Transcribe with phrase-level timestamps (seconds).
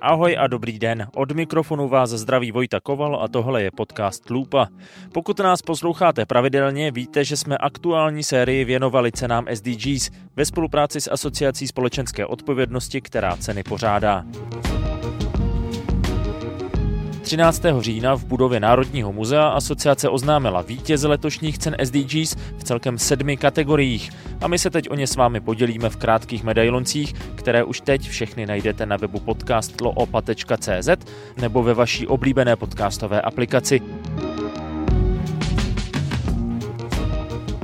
[0.00, 1.06] Ahoj a dobrý den.
[1.16, 4.68] Od mikrofonu vás zdraví Vojta Koval a tohle je podcast Lupa.
[5.12, 11.10] Pokud nás posloucháte pravidelně, víte, že jsme aktuální sérii věnovali cenám SDGs ve spolupráci s
[11.10, 14.24] Asociací společenské odpovědnosti, která ceny pořádá.
[17.24, 17.62] 13.
[17.80, 24.10] října v budově Národního muzea asociace oznámila vítěze letošních cen SDGs v celkem sedmi kategoriích
[24.40, 28.08] a my se teď o ně s vámi podělíme v krátkých medailoncích, které už teď
[28.08, 30.88] všechny najdete na webu podcastloopa.cz
[31.36, 33.80] nebo ve vaší oblíbené podcastové aplikaci.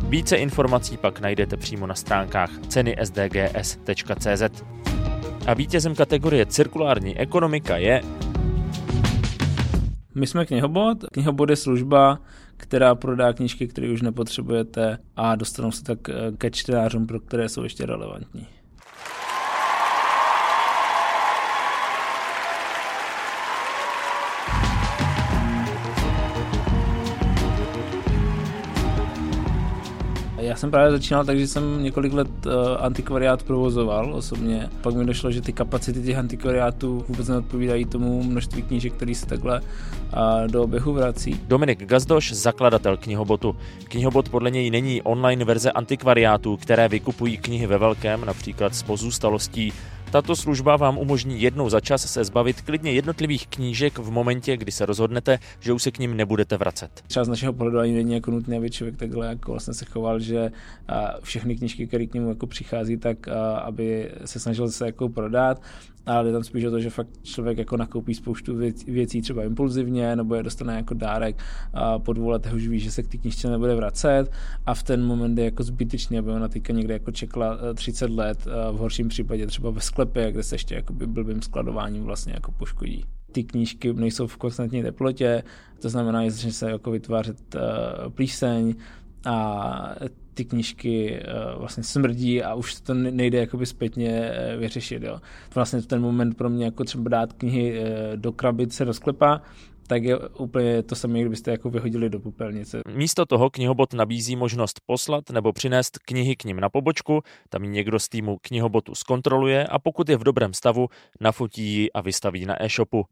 [0.09, 4.63] Více informací pak najdete přímo na stránkách cenysdgs.cz.
[5.47, 8.03] A vítězem kategorie cirkulární ekonomika je
[10.15, 11.05] my jsme knihobot.
[11.13, 12.19] Knihobot je služba,
[12.57, 17.49] která prodá knížky, které už nepotřebujete a dostanou se tak eh, ke čtenářům, pro které
[17.49, 18.47] jsou ještě relevantní.
[30.51, 34.69] Já jsem právě začínal tak, že jsem několik let uh, antikvariát provozoval osobně.
[34.81, 39.27] Pak mi došlo, že ty kapacity těch antikvariátů vůbec neodpovídají tomu množství knížek, který se
[39.27, 41.41] takhle uh, do oběhu vrací.
[41.49, 43.57] Dominik Gazdoš, zakladatel knihobotu.
[43.85, 49.73] Knihobot podle něj není online verze antikvariátů, které vykupují knihy ve velkém, například z pozůstalostí
[50.11, 54.73] tato služba vám umožní jednou za čas se zbavit klidně jednotlivých knížek v momentě, kdy
[54.73, 56.91] se rozhodnete, že už se k ním nebudete vracet.
[57.07, 60.21] Třeba z našeho pohledu ani není jako nutné, aby člověk takhle jako vlastně se choval,
[60.21, 60.51] že
[61.23, 63.29] všechny knížky, které k němu jako přichází, tak
[63.63, 65.63] aby se snažil se jako prodat,
[66.07, 68.57] ale jde tam spíš o to, že fakt člověk jako nakoupí spoustu
[68.87, 71.43] věcí třeba impulzivně, nebo je dostane jako dárek
[71.75, 74.33] a po dvou letech už ví, že se k té knižce nebude vracet.
[74.67, 78.45] A v ten moment je jako zbytečný, aby ona teďka někde jako čekla 30 let,
[78.73, 83.05] v horším případě třeba ve sklepě, kde se ještě jako blbým skladováním vlastně jako poškodí.
[83.33, 85.43] Ty knížky nejsou v konstantní teplotě,
[85.81, 88.75] to znamená, že se jako vytvářet uh, plíseň
[89.25, 89.95] a
[90.41, 95.03] ty knížky uh, vlastně smrdí a už to nejde jakoby zpětně uh, vyřešit.
[95.03, 95.21] Jo.
[95.55, 97.87] Vlastně ten moment pro mě jako třeba dát knihy uh,
[98.17, 99.43] do krabice, do sklepa,
[99.91, 102.81] tak je úplně to samé, kdybyste jako vyhodili do popelnice.
[102.89, 107.99] Místo toho knihobot nabízí možnost poslat nebo přinést knihy k ním na pobočku, tam někdo
[107.99, 110.89] z týmu knihobotu zkontroluje a pokud je v dobrém stavu,
[111.21, 113.05] nafotí ji a vystaví na e-shopu.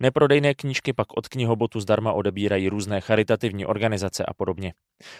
[0.00, 4.74] Neprodejné knížky pak od knihobotu zdarma odebírají různé charitativní organizace a podobně.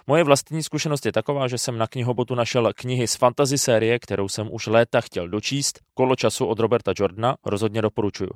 [0.06, 4.28] Moje vlastní zkušenost je taková, že jsem na knihobotu našel knihy z fantasy série, kterou
[4.28, 5.80] jsem už léta chtěl dočíst.
[5.94, 8.30] Kolo času od Roberta Jordana rozhodně doporučuju.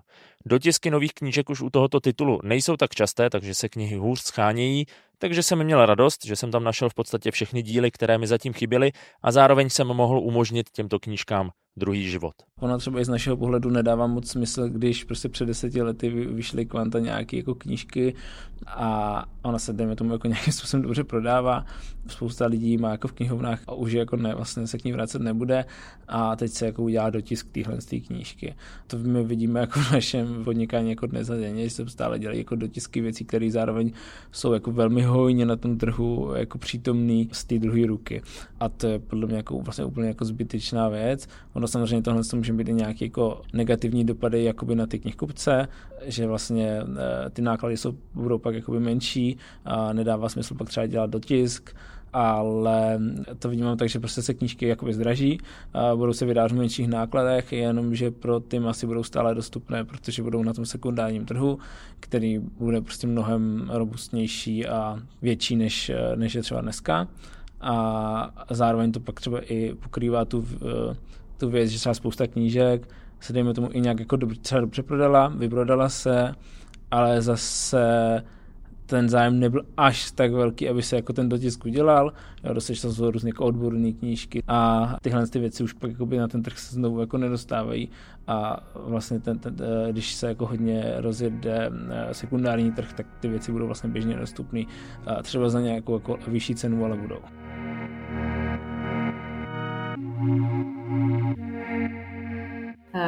[0.47, 4.87] Dotisky nových knížek už u tohoto titulu nejsou tak časté, takže se knihy hůř schánějí,
[5.19, 8.53] takže jsem měl radost, že jsem tam našel v podstatě všechny díly, které mi zatím
[8.53, 8.93] chyběly
[9.23, 12.35] a zároveň jsem mohl umožnit těmto knížkám druhý život.
[12.61, 16.67] Ono třeba i z našeho pohledu nedává moc smysl, když prostě před deseti lety vyšly
[16.67, 18.15] kvanta nějaké jako knížky
[18.67, 21.65] a ona se, dejme tomu, jako nějakým způsobem dobře prodává.
[22.07, 25.23] Spousta lidí má jako v knihovnách a už jako ne, vlastně se k ní vracet
[25.23, 25.65] nebude
[26.09, 28.55] a teď se jako udělá dotisk téhle té knížky.
[28.87, 32.39] To my vidíme jako v našem podnikání jako dnes a denně, že se stále dělají
[32.39, 33.93] jako dotisky věcí, které zároveň
[34.33, 38.23] jsou jako velmi hojně na tom trhu jako přítomný z té druhé ruky.
[38.61, 41.29] A to je podle mě jako vlastně úplně jako zbytečná věc.
[41.61, 45.69] Ono samozřejmě tohle může být i nějaké jako negativní dopady jakoby na ty knihkupce,
[46.05, 50.87] že vlastně eh, ty náklady jsou, budou pak jakoby menší a nedává smysl pak třeba
[50.87, 51.77] dělat dotisk,
[52.13, 53.01] ale
[53.39, 55.39] to vnímám tak, že prostě se knížky jakoby zdraží,
[55.75, 60.23] a budou se vydávat v menších nákladech, jenomže pro ty masy budou stále dostupné, protože
[60.23, 61.59] budou na tom sekundárním trhu,
[62.01, 67.09] který bude prostě mnohem robustnější a větší než, než je třeba dneska.
[67.61, 70.47] A zároveň to pak třeba i pokrývá tu,
[71.41, 72.89] tu věc, že třeba spousta knížek
[73.21, 76.35] se dejme tomu i nějak jako dobře, třeba dobře prodala, vyprodala se,
[76.91, 77.85] ale zase
[78.87, 82.13] ten zájem nebyl až tak velký, aby se jako ten dotisk udělal.
[82.45, 86.29] Jo, dost to jsou různé jako odborné knížky a tyhle ty věci už pak na
[86.29, 87.89] ten trh se znovu jako nedostávají
[88.27, 93.29] a vlastně ten, ten, eh, když se jako hodně rozjede eh, sekundární trh, tak ty
[93.29, 94.63] věci budou vlastně běžně dostupné
[95.23, 97.40] třeba za nějakou jako vyšší cenu, ale budou.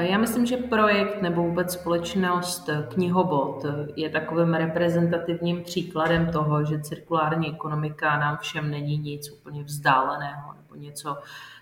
[0.03, 3.65] Já myslím, že projekt nebo vůbec společnost Knihobot
[3.97, 10.85] je takovým reprezentativním příkladem toho, že cirkulární ekonomika nám všem není nic úplně vzdáleného nebo
[10.85, 11.17] něco,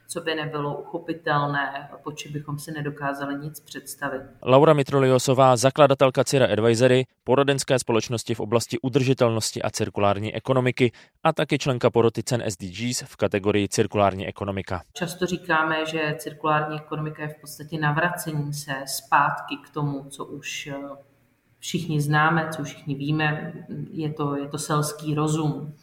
[0.09, 4.23] co by nebylo uchopitelné, po čem bychom si nedokázali nic představit.
[4.43, 10.93] Laura Mitroliosová, zakladatelka Cira Advisory, poradenské společnosti v oblasti udržitelnosti a cirkulární ekonomiky
[11.23, 14.83] a taky členka poroty cen SDGs v kategorii cirkulární ekonomika.
[14.93, 20.67] Často říkáme, že cirkulární ekonomika je v podstatě navracení se zpátky k tomu, co už
[20.67, 20.75] eh,
[21.59, 23.53] všichni známe, co všichni víme,
[23.91, 25.75] je to, je to selský rozum.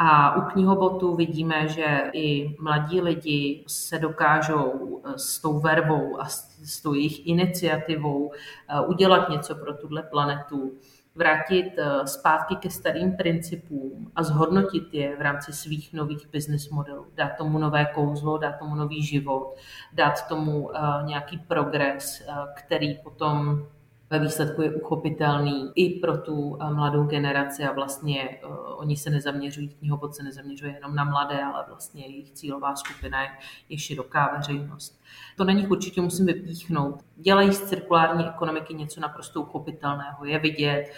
[0.00, 6.24] A u knihobotu vidíme, že i mladí lidi se dokážou eh, s tou vervou a
[6.64, 10.72] s tou jejich iniciativou eh, udělat něco pro tuhle planetu,
[11.14, 17.06] vrátit eh, zpátky ke starým principům a zhodnotit je v rámci svých nových business modelů,
[17.14, 19.56] dát tomu nové kouzlo, dát tomu nový život,
[19.92, 20.70] dát tomu
[21.04, 22.22] nějaký progres,
[22.56, 23.66] který potom
[24.10, 29.10] ve výsledku je uchopitelný i pro tu eh, mladou generaci a vlastně uh, oni se
[29.10, 33.28] nezaměřují, knihobot se nezaměřuje jenom na mladé, ale vlastně jejich cílová skupina je,
[33.68, 35.00] je široká veřejnost.
[35.36, 37.04] To na nich určitě musím vypíchnout.
[37.16, 40.24] Dělají z cirkulární ekonomiky něco naprosto uchopitelného.
[40.24, 40.90] Je vidět,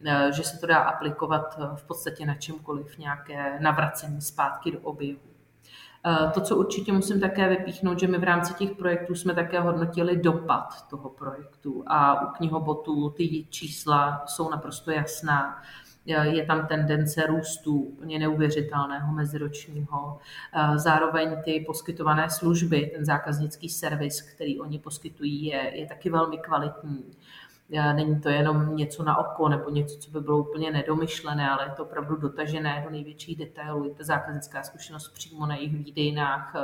[0.00, 5.20] uh, že se to dá aplikovat v podstatě na čemkoliv, nějaké navracení zpátky do oběhu.
[6.06, 9.60] Eh, to, co určitě musím také vypíchnout, že my v rámci těch projektů jsme také
[9.60, 15.62] hodnotili dopad toho projektu a u knihobotu ty čísla jsou naprosto jasná.
[16.08, 20.18] Eh, je tam tendence růstu úplně neuvěřitelného meziročního.
[20.52, 26.38] Eh, zároveň ty poskytované služby, ten zákaznický servis, který oni poskytují, je, je taky velmi
[26.38, 27.04] kvalitní.
[27.70, 31.70] Není to jenom něco na oko nebo něco, co by bylo úplně nedomyšlené, ale je
[31.70, 33.84] to opravdu dotažené do největších detailů.
[33.84, 36.60] Je to zákaznická zkušenost přímo na jejich výdejnách, eh,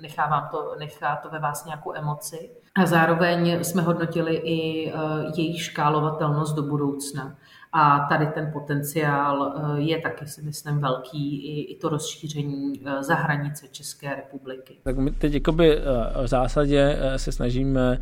[0.00, 2.50] nechá, vám to, nechá to ve vás nějakou emoci.
[2.74, 4.96] A zároveň jsme hodnotili i eh,
[5.36, 7.36] jejich škálovatelnost do budoucna.
[7.72, 13.02] A tady ten potenciál eh, je taky, si myslím, velký, i, i to rozšíření eh,
[13.02, 14.74] za hranice České republiky.
[14.82, 15.78] Tak my teď jakoby
[16.22, 17.98] v zásadě se snažíme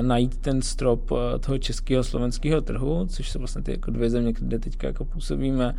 [0.00, 1.10] najít ten strop
[1.40, 5.74] toho českého slovenského trhu, což jsou vlastně ty jako dvě země, kde teďka jako působíme.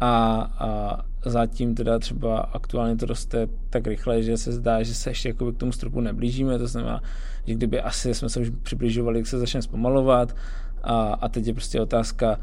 [0.00, 5.10] A, a zatím teda třeba aktuálně to roste tak rychle, že se zdá, že se
[5.10, 7.00] ještě k tomu stropu neblížíme, to znamená,
[7.46, 10.36] že kdyby asi jsme se už přibližovali, jak se začne zpomalovat.
[10.82, 12.38] A, a teď je prostě otázka,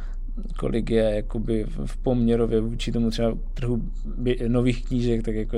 [0.59, 3.81] kolik je jakoby v poměrově vůči tomu třeba trhu
[4.47, 5.57] nových knížek, tak jako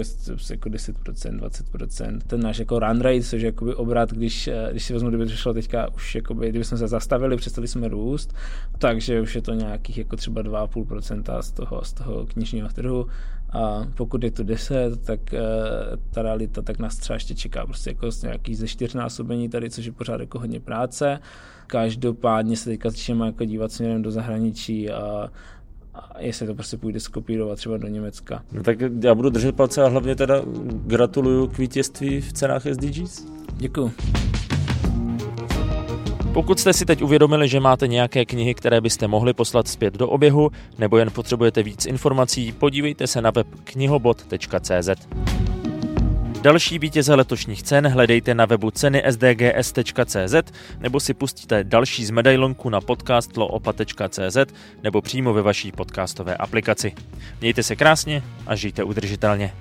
[0.49, 2.19] jako 10%, 20%.
[2.27, 5.25] Ten náš jako run rate, což je jakoby obrat, když, eh, když si vezmu, kdyby
[5.25, 8.35] to šlo teďka už jakoby, kdyby jsme se zastavili, přestali jsme růst,
[8.77, 13.07] takže už je to nějakých jako třeba 2,5% z toho, z toho knižního trhu
[13.53, 15.41] a pokud je to 10, tak e,
[16.11, 19.91] ta realita tak nás třeba ještě čeká prostě jako nějaký ze čtyřnásobení tady, což je
[19.91, 21.19] pořád jako hodně práce.
[21.67, 25.31] Každopádně se teďka začneme jako dívat směrem do zahraničí a,
[25.93, 28.43] a jestli to prostě půjde skopírovat třeba do Německa.
[28.51, 30.41] No tak já budu držet palce a hlavně teda
[30.85, 33.25] gratuluju k vítězství v cenách SDGs.
[33.57, 33.91] Děkuju.
[36.37, 40.09] Pokud jste si teď uvědomili, že máte nějaké knihy, které byste mohli poslat zpět do
[40.09, 44.89] oběhu, nebo jen potřebujete víc informací, podívejte se na web knihobot.cz.
[46.41, 52.69] Další vítěze letošních cen hledejte na webu ceny sdgs.cz nebo si pustíte další z medailonku
[52.69, 54.37] na podcastloopa.cz
[54.83, 56.93] nebo přímo ve vaší podcastové aplikaci.
[57.41, 59.53] Mějte se krásně a žijte udržitelně.